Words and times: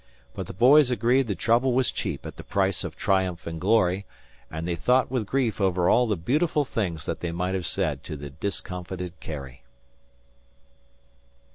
But 0.33 0.47
the 0.47 0.53
boys 0.53 0.89
agreed 0.89 1.27
the 1.27 1.35
trouble 1.35 1.73
was 1.73 1.91
cheap 1.91 2.25
at 2.25 2.35
the 2.35 2.43
price 2.43 2.83
of 2.83 2.95
triumph 2.95 3.45
and 3.45 3.61
glory, 3.61 4.07
and 4.49 4.67
they 4.67 4.73
thought 4.75 5.11
with 5.11 5.27
grief 5.27 5.61
over 5.61 5.89
all 5.91 6.07
the 6.07 6.15
beautiful 6.17 6.65
things 6.65 7.05
that 7.05 7.19
they 7.19 7.31
might 7.31 7.53
have 7.53 7.67
said 7.67 8.03
to 8.05 8.17
the 8.17 8.31
discomfited 8.31 9.13
Carrie. 9.19 9.61